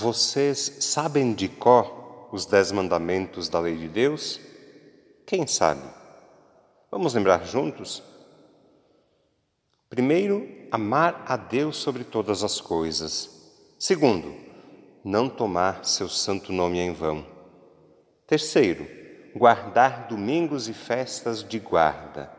[0.00, 4.38] Vocês sabem de cor os dez mandamentos da lei de Deus?
[5.26, 5.82] Quem sabe?
[6.88, 8.00] Vamos lembrar juntos?
[9.90, 13.50] Primeiro, amar a Deus sobre todas as coisas.
[13.76, 14.36] Segundo,
[15.02, 17.26] não tomar seu santo nome em vão.
[18.24, 18.86] Terceiro,
[19.34, 22.32] guardar domingos e festas de guarda.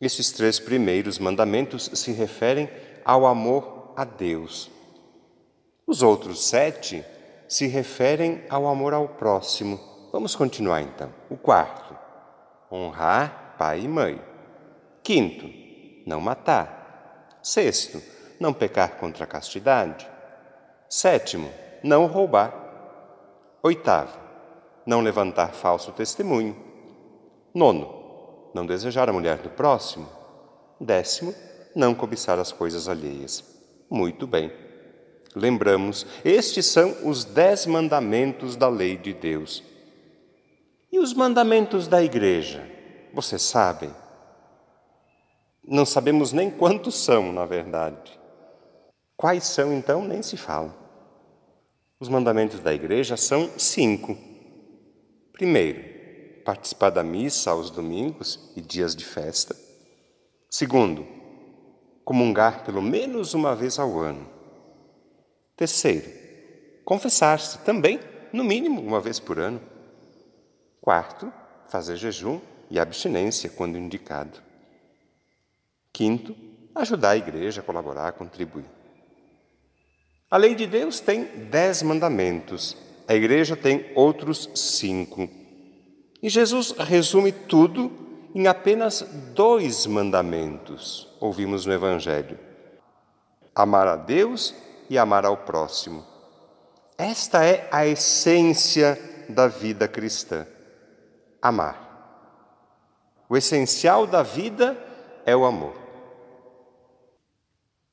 [0.00, 2.68] Esses três primeiros mandamentos se referem
[3.04, 4.77] ao amor a Deus.
[5.88, 7.02] Os outros sete
[7.48, 9.80] se referem ao amor ao próximo.
[10.12, 11.10] Vamos continuar então.
[11.30, 11.96] O quarto,
[12.70, 14.22] honrar pai e mãe.
[15.02, 15.48] Quinto,
[16.06, 17.38] não matar.
[17.42, 18.02] Sexto,
[18.38, 20.06] não pecar contra a castidade.
[20.90, 21.50] Sétimo,
[21.82, 22.52] não roubar.
[23.62, 24.18] Oitavo,
[24.84, 26.54] não levantar falso testemunho.
[27.54, 30.06] Nono, não desejar a mulher do próximo.
[30.78, 31.34] Décimo,
[31.74, 33.42] não cobiçar as coisas alheias.
[33.88, 34.67] Muito bem
[35.34, 39.62] lembramos, estes são os dez mandamentos da lei de Deus.
[40.90, 42.66] E os mandamentos da igreja?
[43.12, 43.90] Você sabe?
[45.62, 48.18] Não sabemos nem quantos são, na verdade.
[49.16, 50.74] Quais são, então, nem se fala.
[52.00, 54.16] Os mandamentos da igreja são cinco.
[55.32, 55.82] Primeiro,
[56.44, 59.54] participar da missa aos domingos e dias de festa.
[60.48, 61.06] Segundo,
[62.04, 64.37] comungar pelo menos uma vez ao ano.
[65.58, 66.08] Terceiro,
[66.84, 67.98] confessar-se também,
[68.32, 69.60] no mínimo uma vez por ano.
[70.80, 71.32] Quarto,
[71.68, 74.40] fazer jejum e abstinência quando indicado.
[75.92, 76.36] Quinto,
[76.76, 78.66] ajudar a igreja a colaborar, a contribuir.
[80.30, 82.76] A lei de Deus tem dez mandamentos,
[83.08, 85.28] a igreja tem outros cinco.
[86.22, 87.90] E Jesus resume tudo
[88.32, 89.02] em apenas
[89.34, 92.38] dois mandamentos, ouvimos no Evangelho:
[93.52, 94.54] amar a Deus
[94.88, 96.04] e amar ao próximo.
[96.96, 98.98] Esta é a essência
[99.28, 100.46] da vida cristã:
[101.40, 101.86] amar.
[103.28, 104.76] O essencial da vida
[105.26, 105.74] é o amor.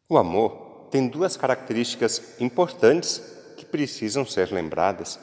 [0.07, 3.21] O amor tem duas características importantes
[3.57, 5.19] que precisam ser lembradas.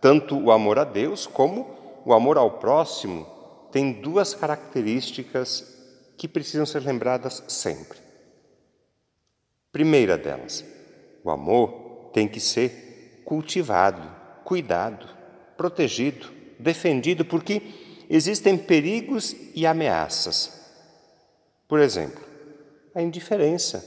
[0.00, 3.26] Tanto o amor a Deus como o amor ao próximo
[3.70, 5.76] têm duas características
[6.16, 7.98] que precisam ser lembradas sempre.
[9.70, 10.64] Primeira delas,
[11.24, 14.02] o amor tem que ser cultivado,
[14.44, 15.06] cuidado,
[15.56, 17.62] protegido, defendido, porque
[18.08, 20.60] existem perigos e ameaças.
[21.68, 22.24] Por exemplo,
[22.94, 23.84] a indiferença,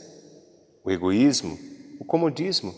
[0.84, 1.60] o egoísmo,
[2.00, 2.74] o comodismo.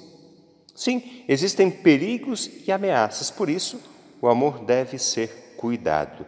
[0.76, 3.80] Sim, existem perigos e ameaças, por isso
[4.22, 6.26] o amor deve ser cuidado.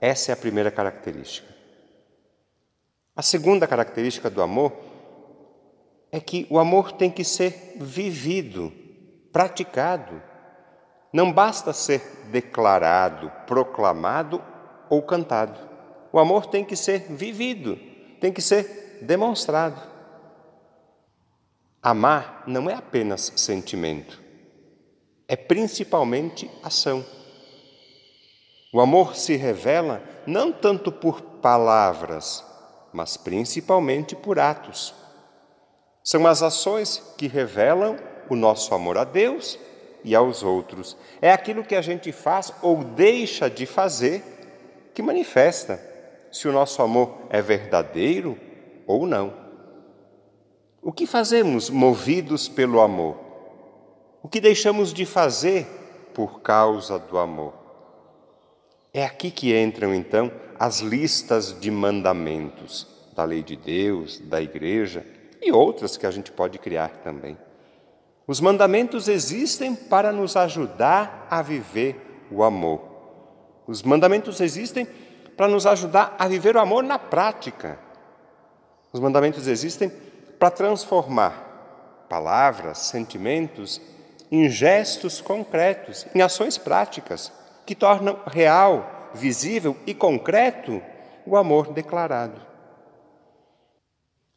[0.00, 1.48] Essa é a primeira característica.
[3.14, 4.91] A segunda característica do amor
[6.12, 8.70] é que o amor tem que ser vivido,
[9.32, 10.22] praticado.
[11.10, 14.42] Não basta ser declarado, proclamado
[14.90, 15.58] ou cantado.
[16.12, 17.76] O amor tem que ser vivido,
[18.20, 19.90] tem que ser demonstrado.
[21.82, 24.22] Amar não é apenas sentimento,
[25.26, 27.04] é principalmente ação.
[28.72, 32.44] O amor se revela não tanto por palavras,
[32.92, 35.01] mas principalmente por atos.
[36.04, 37.96] São as ações que revelam
[38.28, 39.58] o nosso amor a Deus
[40.04, 40.96] e aos outros.
[41.20, 44.22] É aquilo que a gente faz ou deixa de fazer
[44.94, 45.80] que manifesta
[46.30, 48.36] se o nosso amor é verdadeiro
[48.86, 49.32] ou não.
[50.82, 53.16] O que fazemos movidos pelo amor?
[54.22, 55.66] O que deixamos de fazer
[56.12, 57.54] por causa do amor?
[58.92, 65.06] É aqui que entram então as listas de mandamentos da lei de Deus, da igreja
[65.42, 67.36] e outras que a gente pode criar também.
[68.26, 72.80] Os mandamentos existem para nos ajudar a viver o amor.
[73.66, 74.86] Os mandamentos existem
[75.36, 77.78] para nos ajudar a viver o amor na prática.
[78.92, 79.90] Os mandamentos existem
[80.38, 83.80] para transformar palavras, sentimentos
[84.30, 87.32] em gestos concretos, em ações práticas
[87.66, 90.82] que tornam real, visível e concreto
[91.26, 92.51] o amor declarado.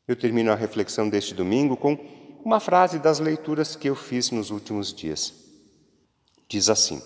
[0.08, 1.98] Eu termino a reflexão deste domingo com
[2.44, 5.34] uma frase das leituras que eu fiz nos últimos dias.
[6.48, 7.02] Diz assim: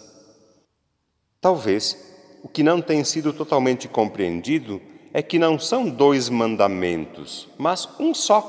[1.40, 1.98] Talvez
[2.44, 4.82] o que não tem sido totalmente compreendido
[5.14, 8.42] é que não são dois mandamentos, mas um só,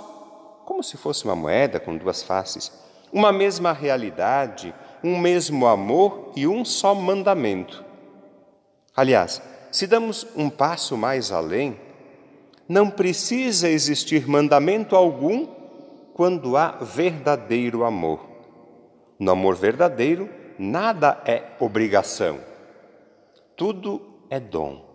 [0.67, 2.73] como se fosse uma moeda com duas faces,
[3.12, 7.85] uma mesma realidade, um mesmo amor e um só mandamento.
[8.94, 11.79] Aliás, se damos um passo mais além,
[12.70, 15.44] não precisa existir mandamento algum
[16.14, 18.20] quando há verdadeiro amor.
[19.19, 22.38] No amor verdadeiro, nada é obrigação.
[23.56, 24.89] Tudo é dom.